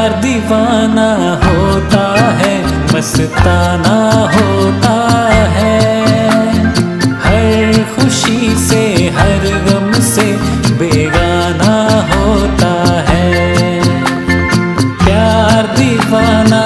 प्यार 0.00 0.12
दीवाना 0.20 1.06
होता 1.44 2.02
है, 2.36 2.52
मस्ताना 2.94 3.96
होता 4.34 4.94
है। 5.48 5.80
हर 7.24 7.84
खुशी 7.94 8.56
से, 8.56 8.82
हर 9.18 9.44
गम 9.66 9.92
से 10.00 10.24
बेगाना 10.78 11.76
होता 12.12 12.72
है। 13.08 13.82
प्यार 15.04 15.66
दीवाना 15.78 16.62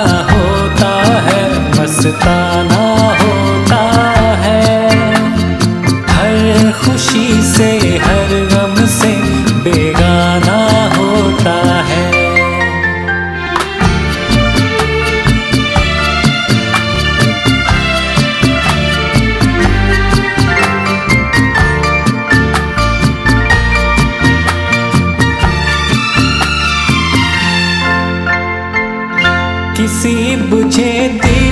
किसी 29.84 30.36
बुझे 30.50 30.92
दीपक 31.14 31.43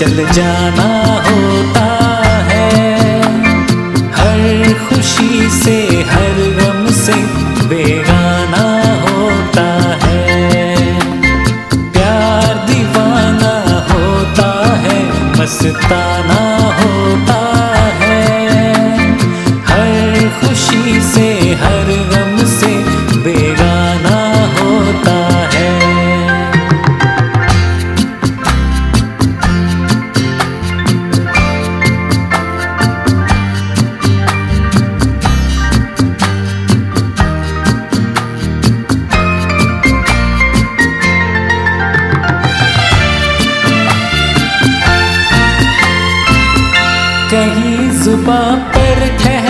चल 0.00 0.28
जाना 0.32 1.14
होता 1.14 1.84
है। 2.48 3.22
हर 4.12 4.74
खुशी 4.74 5.50
से, 5.50 6.04
हर 6.10 6.56
गम 6.60 6.92
से 6.92 7.12
बेगाना 7.66 8.64
होता 9.00 9.98
है। 10.02 11.00
प्यार 11.92 12.66
दीवाना 12.66 13.86
होता 13.92 14.76
है, 14.76 14.98
मस्ताना 15.40 16.19
कहीं 47.30 47.90
जुबा 48.02 48.40
पर 48.74 49.00
ठहर 49.22 49.49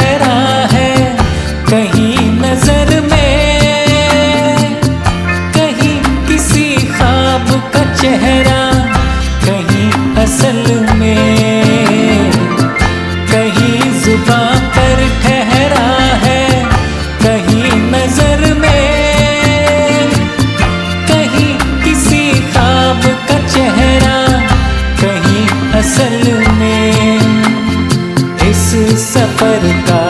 despertar. 29.40 30.09